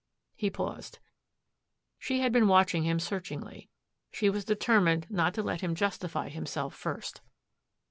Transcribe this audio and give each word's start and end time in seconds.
He 0.35 0.49
paused. 0.49 0.97
She 1.99 2.21
had 2.21 2.31
been 2.31 2.47
watching 2.47 2.81
him 2.81 2.99
searchingly. 2.99 3.69
She 4.11 4.31
was 4.31 4.43
determined 4.43 5.05
not 5.11 5.35
to 5.35 5.43
let 5.43 5.61
him 5.61 5.75
justify 5.75 6.29
himself 6.29 6.73
first. 6.73 7.21